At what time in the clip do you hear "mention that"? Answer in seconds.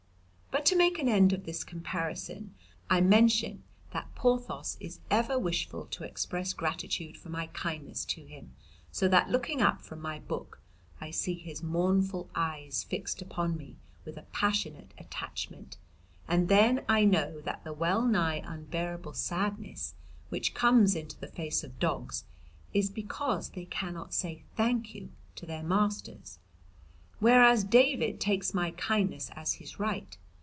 2.99-4.13